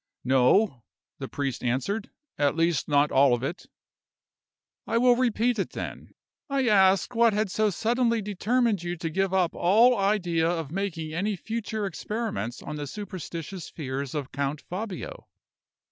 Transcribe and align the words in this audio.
"No," 0.23 0.81
the 1.19 1.27
priest 1.27 1.63
answered. 1.63 2.09
"At 2.39 2.55
least, 2.55 2.87
not 2.87 3.11
all 3.11 3.35
of 3.35 3.43
it." 3.43 3.67
"I 4.87 4.97
will 4.97 5.15
repeat 5.15 5.59
it, 5.59 5.73
then. 5.73 6.15
I 6.49 6.67
asked 6.67 7.13
what 7.13 7.33
had 7.33 7.51
so 7.51 7.69
suddenly 7.69 8.19
determined 8.19 8.81
you 8.81 8.95
to 8.97 9.09
give 9.11 9.31
up 9.31 9.53
all 9.53 9.95
idea 9.95 10.49
of 10.49 10.71
making 10.71 11.13
any 11.13 11.35
future 11.35 11.85
experiments 11.85 12.63
on 12.63 12.77
the 12.77 12.87
superstitious 12.87 13.69
fears 13.69 14.15
of 14.15 14.31
Count 14.31 14.61
Fabio?" 14.61 15.27